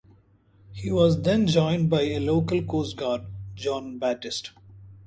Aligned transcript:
He 0.73 0.91
was 0.91 1.21
then 1.21 1.45
joined 1.45 1.91
by 1.91 2.01
a 2.01 2.19
local 2.19 2.61
coastguard, 2.63 3.21
John 3.53 3.99
Batist. 3.99 4.49